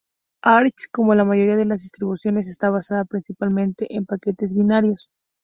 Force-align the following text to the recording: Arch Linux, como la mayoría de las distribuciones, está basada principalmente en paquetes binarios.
Arch 0.41 0.61
Linux, 0.61 0.87
como 0.91 1.13
la 1.13 1.23
mayoría 1.25 1.55
de 1.57 1.65
las 1.65 1.83
distribuciones, 1.83 2.47
está 2.47 2.71
basada 2.71 3.05
principalmente 3.05 3.85
en 3.95 4.07
paquetes 4.07 4.55
binarios. 4.55 5.11